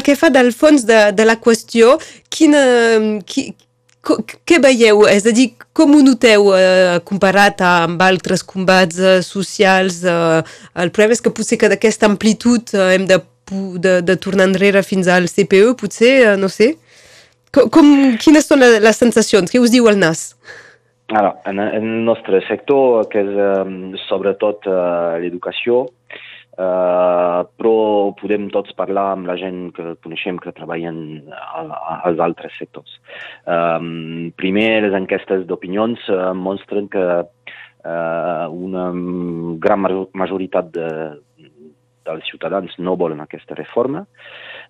pel 0.00 0.06
que 0.06 0.16
fa 0.16 0.30
del 0.32 0.52
fons 0.56 0.86
de, 0.88 1.10
de 1.12 1.24
la 1.28 1.36
qüestió, 1.36 1.98
quina, 2.32 2.60
qui, 3.28 3.50
què 4.48 4.60
veieu? 4.62 5.04
És 5.10 5.26
a 5.28 5.34
dir, 5.36 5.50
com 5.76 5.92
ho 5.94 6.00
noteu 6.04 6.54
eh, 6.56 7.00
comparat 7.04 7.60
amb 7.66 8.00
altres 8.00 8.42
combats 8.42 8.96
eh, 8.98 9.18
socials? 9.22 10.00
Eh, 10.04 10.40
el 10.80 10.92
problema 10.94 11.16
és 11.16 11.20
que 11.20 11.32
potser 11.36 11.60
que 11.60 11.68
d'aquesta 11.68 12.08
amplitud 12.08 12.72
eh, 12.72 12.94
hem 12.94 13.04
de, 13.10 13.20
de, 13.76 13.98
de 14.00 14.16
tornar 14.16 14.48
enrere 14.48 14.82
fins 14.86 15.10
al 15.10 15.28
CPE, 15.28 15.76
potser, 15.80 16.14
eh, 16.22 16.34
no 16.40 16.48
sé. 16.48 16.72
Com, 17.52 17.68
com, 17.68 17.92
quines 18.22 18.46
són 18.46 18.62
les 18.62 18.96
sensacions? 19.04 19.52
Què 19.52 19.60
us 19.60 19.72
diu 19.74 19.90
el 19.90 20.00
NAS? 20.00 20.30
Alors, 21.10 21.40
en, 21.44 21.58
en 21.58 21.86
el 21.90 22.04
nostre 22.06 22.38
sector, 22.46 23.08
que 23.10 23.18
és 23.18 23.30
um, 23.42 23.96
sobretot 24.06 24.68
uh, 24.70 25.18
l'educació, 25.18 25.88
uh, 26.60 27.40
però 27.56 27.74
podem 28.20 28.48
tots 28.52 28.76
parlar 28.78 29.06
amb 29.14 29.30
la 29.30 29.36
gent 29.40 29.70
que 29.76 29.94
coneixem 30.04 30.38
que 30.42 30.54
treballen 30.56 31.00
als 31.56 32.20
altres 32.20 32.54
sectors. 32.60 32.98
Um, 33.48 34.30
primer, 34.36 34.82
les 34.86 34.96
enquestes 34.98 35.46
d'opinions 35.48 36.04
uh, 36.12 36.30
mostren 36.36 36.90
que 36.92 37.06
uh, 37.24 38.46
una 38.50 38.90
gran 39.64 39.88
majoritat 40.12 40.70
de, 40.76 40.88
dels 42.06 42.26
ciutadans 42.30 42.76
no 42.78 42.96
volen 43.00 43.22
aquesta 43.22 43.56
reforma. 43.58 44.04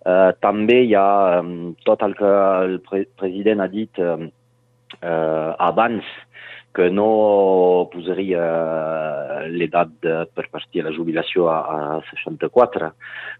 Uh, 0.00 0.30
també 0.40 0.82
hi 0.86 0.94
ha 0.96 1.40
um, 1.40 1.72
tot 1.86 2.02
el 2.06 2.16
que 2.18 2.30
el 2.64 2.78
pre 2.86 3.04
president 3.20 3.64
ha 3.64 3.68
dit 3.72 4.00
uh, 4.00 4.16
uh, 5.00 5.50
abans 5.58 6.06
que 6.76 6.86
no 6.94 7.88
posaria 7.90 8.42
l'edat 9.50 9.92
per 10.34 10.46
partir 10.52 10.82
a 10.82 10.88
la 10.88 10.94
jubilació 10.94 11.48
a, 11.50 11.58
a 11.98 12.00
64, 12.12 12.92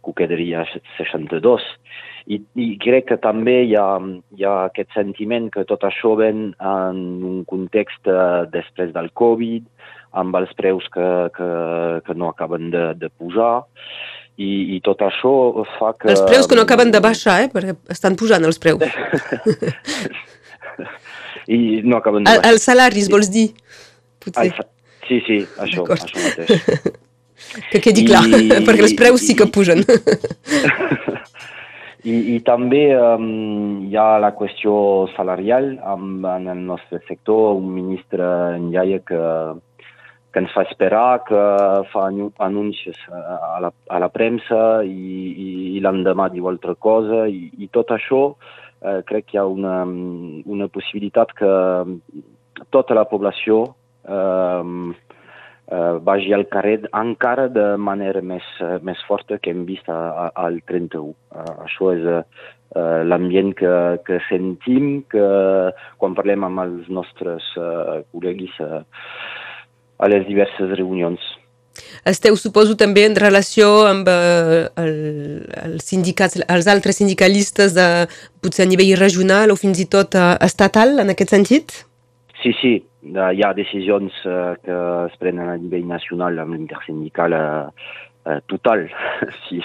que 0.04 0.16
quedaria 0.18 0.64
a 0.64 0.80
62. 0.98 1.66
I, 2.30 2.40
I 2.58 2.68
crec 2.82 3.08
que 3.12 3.18
també 3.22 3.60
hi 3.64 3.76
ha, 3.78 3.88
hi 4.36 4.46
ha 4.46 4.56
aquest 4.66 4.90
sentiment 4.96 5.48
que 5.54 5.66
tot 5.68 5.86
això 5.86 6.16
ven 6.18 6.50
en 6.58 7.02
un 7.26 7.42
context 7.48 8.10
després 8.52 8.94
del 8.96 9.10
Covid, 9.14 9.66
amb 10.20 10.34
els 10.40 10.50
preus 10.58 10.86
que, 10.92 11.10
que, 11.36 11.50
que 12.06 12.16
no 12.18 12.32
acaben 12.32 12.72
de, 12.74 12.90
de 12.98 13.10
pujar, 13.14 13.62
i, 14.40 14.76
i 14.76 14.80
tot 14.84 15.02
això 15.04 15.32
fa 15.76 15.92
que... 16.00 16.10
Els 16.12 16.24
preus 16.26 16.48
que 16.48 16.56
no 16.58 16.64
acaben 16.66 16.90
de 16.94 17.02
baixar, 17.04 17.40
eh? 17.44 17.50
perquè 17.52 17.76
estan 17.92 18.16
pujant 18.18 18.44
els 18.46 18.58
preus. 18.62 18.82
i 21.48 21.80
no 21.84 22.00
acaben 22.00 22.24
de... 22.24 22.34
El, 22.34 22.44
els 22.52 22.66
salaris, 22.68 23.08
vols 23.12 23.30
dir? 23.32 23.50
Potser. 24.20 24.50
El, 24.50 24.68
sí, 25.08 25.20
sí, 25.26 25.38
això, 25.62 25.86
això 25.86 26.16
mateix. 26.18 26.90
que 27.72 27.80
quedi 27.82 28.04
clar, 28.08 28.24
I, 28.28 28.48
perquè 28.66 28.84
els 28.86 28.96
preus 28.98 29.24
i, 29.24 29.30
sí 29.30 29.38
que 29.38 29.48
pugen. 29.50 29.84
I, 32.00 32.14
i 32.34 32.36
també 32.46 32.86
um, 32.96 33.82
hi 33.90 33.96
ha 34.00 34.20
la 34.22 34.32
qüestió 34.36 35.08
salarial 35.16 35.74
amb, 35.84 36.24
en 36.24 36.48
el 36.48 36.62
nostre 36.64 37.02
sector, 37.08 37.58
un 37.58 37.68
ministre 37.74 38.24
en 38.54 38.70
Iaia 38.72 39.02
que, 39.04 39.20
que 40.32 40.40
ens 40.40 40.54
fa 40.54 40.64
esperar, 40.68 41.20
que 41.28 41.42
fa 41.92 42.06
anuncis 42.46 42.96
a 43.10 43.58
la, 43.66 43.72
a 43.90 44.00
la 44.00 44.08
premsa 44.14 44.80
i, 44.86 44.94
i, 44.94 45.50
i 45.76 45.84
l'endemà 45.84 46.30
diu 46.32 46.48
altra 46.48 46.76
cosa 46.78 47.26
i, 47.28 47.50
i 47.60 47.68
tot 47.74 47.92
això 47.96 48.30
eh, 48.82 49.00
crec 49.06 49.28
que 49.28 49.36
hi 49.36 49.40
ha 49.40 49.46
una, 49.46 49.82
una 49.84 50.68
possibilitat 50.68 51.32
que 51.38 51.52
tota 52.70 52.96
la 52.96 53.06
població 53.08 53.62
eh, 54.04 54.94
eh, 55.70 55.98
vagi 56.02 56.32
al 56.34 56.46
carrer 56.52 56.78
encara 56.92 57.48
de 57.48 57.66
manera 57.78 58.22
més, 58.22 58.46
més 58.82 59.02
forta 59.08 59.38
que 59.38 59.52
hem 59.54 59.64
vist 59.68 59.88
al 59.90 60.60
31. 60.68 61.12
Eh, 61.12 61.52
això 61.66 61.92
és 61.94 62.08
eh, 62.10 62.22
l'ambient 63.06 63.54
que, 63.58 63.74
que 64.06 64.20
sentim 64.28 65.02
que 65.10 65.26
quan 65.98 66.16
parlem 66.18 66.46
amb 66.46 66.64
els 66.66 66.90
nostres 66.92 67.52
eh, 67.56 68.00
col·leguis 68.12 68.58
eh, 68.64 68.82
a 70.00 70.08
les 70.08 70.26
diverses 70.26 70.76
reunions. 70.78 71.20
Esteu, 72.08 72.36
suposo, 72.40 72.76
també 72.80 73.04
en 73.08 73.16
relació 73.18 73.68
amb 73.88 74.08
eh, 74.08 74.66
el, 74.80 74.94
els 75.64 75.88
sindicats, 75.92 76.40
els 76.40 76.68
altres 76.70 77.00
sindicalistes, 77.00 77.74
de, 77.76 77.88
potser 78.40 78.64
a 78.64 78.70
nivell 78.70 78.94
regional 79.00 79.52
o 79.52 79.58
fins 79.60 79.82
i 79.82 79.88
tot 79.90 80.16
eh, 80.16 80.34
estatal, 80.46 80.98
en 81.04 81.12
aquest 81.12 81.36
sentit? 81.36 81.74
Sí, 82.42 82.54
sí. 82.60 82.78
Hi 83.00 83.40
ha 83.44 83.54
decisions 83.56 84.16
eh, 84.28 84.54
que 84.64 84.76
es 85.06 85.16
prenen 85.20 85.48
a 85.48 85.58
nivell 85.60 85.86
nacional 85.88 86.38
amb 86.40 86.56
l'intersindical 86.56 87.36
eh, 87.36 87.68
eh, 88.28 88.40
total, 88.48 88.86
si 89.48 89.60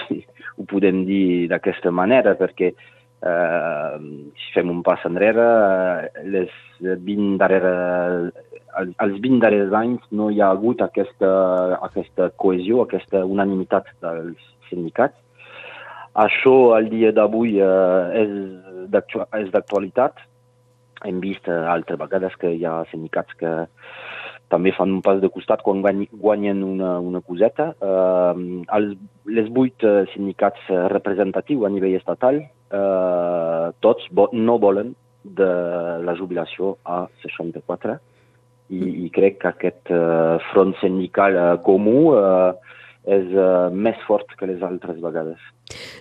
ho 0.56 0.64
podem 0.68 1.04
dir 1.08 1.48
d'aquesta 1.50 1.92
manera, 1.92 2.36
perquè 2.36 2.72
eh, 2.72 3.96
si 4.40 4.52
fem 4.54 4.72
un 4.72 4.82
pas 4.84 5.04
enrere, 5.08 5.46
eh, 6.12 6.24
les 6.32 6.52
20 6.80 7.36
darrere 7.40 7.74
als 8.76 9.20
20 9.20 9.40
darrers 9.40 9.74
anys 9.76 10.04
no 10.10 10.28
hi 10.30 10.40
ha 10.40 10.50
hagut 10.54 10.82
aquesta, 10.84 11.30
aquesta 11.88 12.30
cohesió, 12.42 12.82
aquesta 12.82 13.24
unanimitat 13.24 13.88
dels 14.04 14.40
sindicats. 14.70 15.16
Això, 16.16 16.74
al 16.76 16.88
dia 16.92 17.12
d'avui, 17.12 17.58
eh, 17.60 18.24
és 18.24 19.50
d'actualitat. 19.52 20.22
Hem 21.04 21.20
vist 21.20 21.48
eh, 21.48 21.56
altres 21.76 22.00
vegades 22.00 22.36
que 22.40 22.54
hi 22.56 22.64
ha 22.64 22.84
sindicats 22.90 23.36
que 23.36 23.52
també 24.48 24.72
fan 24.72 24.94
un 24.94 25.02
pas 25.02 25.20
de 25.20 25.28
costat 25.28 25.60
quan 25.66 25.82
guanyen 25.82 26.62
una, 26.64 26.96
una 27.00 27.20
coseta. 27.20 27.72
Eh, 27.76 28.62
els, 28.78 28.96
les 29.28 29.52
vuit 29.52 29.84
eh, 29.84 30.04
sindicats 30.14 30.68
representatius 30.92 31.66
a 31.66 31.72
nivell 31.72 31.98
estatal, 32.00 32.40
eh, 32.80 33.66
tots 33.84 34.08
no 34.32 34.58
volen 34.62 34.94
de 35.26 35.52
la 36.06 36.14
jubilació 36.16 36.76
a 36.84 37.06
64 37.24 37.98
i, 38.68 39.06
i 39.06 39.10
crec 39.14 39.40
que 39.42 39.50
aquest 39.50 39.92
uh, 39.94 40.38
front 40.52 40.74
sindical 40.80 41.36
uh, 41.38 41.50
comú 41.62 42.12
uh, 42.14 42.54
és 43.06 43.26
uh, 43.38 43.70
més 43.70 43.98
fort 44.08 44.26
que 44.38 44.48
les 44.50 44.62
altres 44.66 44.98
vegades. 45.02 45.38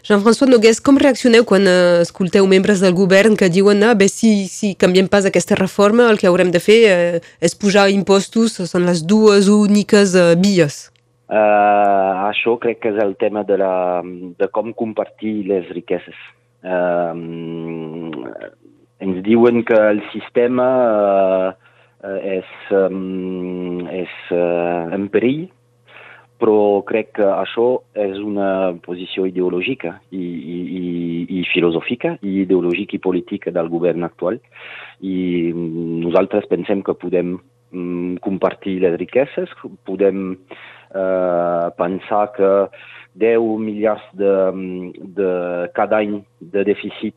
Jean-François 0.05 0.49
Nogués, 0.49 0.79
com 0.81 0.97
reaccioneu 1.01 1.45
quan 1.45 1.67
uh, 1.69 2.01
escolteu 2.01 2.47
membres 2.49 2.81
del 2.81 2.95
govern 2.97 3.37
que 3.37 3.51
diuen 3.53 3.83
ah, 3.85 3.93
bé, 3.97 4.09
si, 4.09 4.47
si 4.49 4.73
canviem 4.73 5.09
pas 5.11 5.27
aquesta 5.29 5.57
reforma 5.59 6.09
el 6.09 6.17
que 6.21 6.29
haurem 6.29 6.49
de 6.53 6.61
fer 6.61 6.79
és 7.41 7.57
pujar 7.57 7.91
impostos, 7.93 8.57
són 8.71 8.89
les 8.89 9.03
dues 9.05 9.49
úniques 9.53 10.17
uh, 10.17 10.33
vies? 10.41 10.87
Uh, 11.25 12.25
això 12.29 12.55
crec 12.61 12.81
que 12.81 12.93
és 12.93 12.97
el 13.01 13.15
tema 13.21 13.45
de, 13.45 13.57
la, 13.61 14.01
de 14.41 14.49
com 14.53 14.73
compartir 14.77 15.43
les 15.49 15.69
riqueses. 15.73 16.17
Uh, 16.65 17.13
ens 19.05 19.21
diuen 19.25 19.61
que 19.65 19.77
el 19.77 20.01
sistema 20.13 20.67
uh, 20.89 21.53
Eh, 21.55 21.64
um, 22.71 23.85
és 23.91 24.11
uh, 24.33 24.91
en 24.95 25.07
perill, 25.13 25.45
però 26.41 26.83
crec 26.87 27.13
que 27.19 27.27
això 27.27 27.67
és 27.95 28.17
una 28.19 28.75
posició 28.85 29.25
ideològica 29.29 29.93
i, 30.11 30.19
i, 30.19 30.57
i, 30.79 30.85
i 31.39 31.43
filosòfica, 31.53 32.17
i 32.21 32.41
ideològica 32.43 32.97
i 32.97 33.03
política 33.03 33.53
del 33.55 33.71
govern 33.71 34.03
actual. 34.07 34.41
I 34.99 35.53
nosaltres 35.55 36.49
pensem 36.51 36.83
que 36.83 36.97
podem 36.99 37.37
um, 37.71 38.17
compartir 38.25 38.81
les 38.83 38.97
riqueses, 38.99 39.53
podem 39.87 40.35
uh, 40.35 41.71
pensar 41.79 42.27
que 42.35 42.51
10 43.15 43.39
miliards 43.63 44.03
de, 44.13 44.35
de 45.15 45.31
cada 45.75 46.03
any 46.03 46.19
de 46.41 46.65
dèficit 46.67 47.15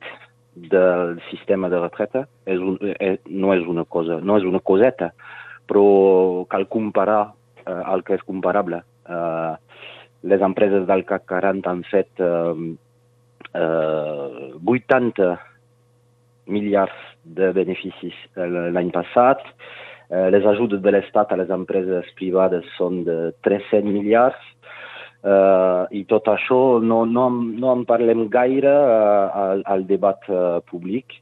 del 0.70 1.20
sistema 1.30 1.68
de 1.68 1.80
retreta 1.80 2.24
és 2.46 2.60
un, 2.60 2.78
és, 2.98 3.18
no 3.26 3.54
és 3.54 3.66
una 3.66 3.84
cosa, 3.84 4.18
no 4.20 4.38
és 4.38 4.46
una 4.48 4.60
coseta, 4.60 5.12
però 5.68 6.44
cal 6.50 6.66
comparar 6.72 7.22
eh, 7.64 7.82
el 7.94 8.04
que 8.04 8.18
és 8.18 8.24
comparable. 8.26 8.82
Eh, 9.08 9.54
les 10.28 10.42
empreses 10.42 10.86
del 10.88 11.04
CAC 11.06 11.26
40 11.30 11.70
han 11.70 11.84
fet 11.90 12.22
eh, 12.24 12.54
eh, 13.54 14.52
80 14.64 15.30
miliards 16.48 17.04
de 17.22 17.52
beneficis 17.52 18.16
l'any 18.36 18.90
passat. 18.94 19.44
Eh, 20.08 20.28
les 20.32 20.46
ajudes 20.48 20.80
de 20.82 20.92
l'Estat 20.94 21.32
a 21.32 21.40
les 21.40 21.50
empreses 21.52 22.08
privades 22.16 22.66
són 22.78 23.02
de 23.04 23.18
300 23.44 23.84
miliards 23.84 24.40
Uh, 25.18 25.90
I 25.90 26.04
tot 26.06 26.28
això 26.30 26.78
no, 26.78 27.00
no, 27.02 27.24
no 27.34 27.72
en 27.74 27.80
parlem 27.88 28.28
gaire 28.30 28.70
uh, 28.70 29.32
al, 29.34 29.64
al 29.66 29.82
debat 29.88 30.22
uh, 30.30 30.60
públic. 30.70 31.16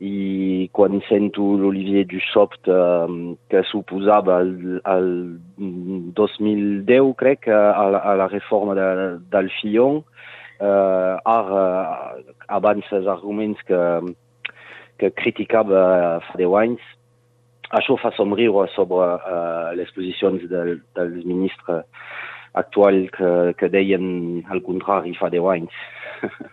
I 0.00 0.70
quan 0.72 1.02
sento 1.04 1.44
l'Olivier 1.60 2.06
Dussopt 2.08 2.70
uh, 2.72 3.04
que 3.52 3.60
suposava 3.68 4.38
al, 4.40 4.54
al 4.88 5.10
2010, 6.16 7.10
crec, 7.20 7.50
a 7.52 7.84
la, 7.92 8.00
a 8.00 8.16
la 8.22 8.30
reforma 8.32 8.78
de, 8.78 8.88
del 9.28 9.52
Fillon, 9.58 10.00
uh, 10.00 11.20
ara, 11.20 11.66
abans 12.48 12.88
els 12.96 13.12
arguments 13.18 13.60
que, 13.68 13.82
que 14.96 15.12
criticava 15.20 15.84
fa 16.30 16.40
10 16.40 16.58
anys, 16.64 16.88
això 17.76 18.00
fa 18.00 18.16
somriure 18.16 18.64
sobre 18.72 19.04
uh, 19.20 19.76
les 19.76 19.92
posicions 19.92 20.48
del, 20.48 20.78
dels 20.96 21.28
ministres 21.28 21.84
actual 22.54 23.10
que, 23.16 23.54
que 23.58 23.68
deien 23.68 24.44
al 24.50 24.62
contrari 24.66 25.14
fa 25.18 25.30
10 25.32 25.50
anys. 25.54 25.82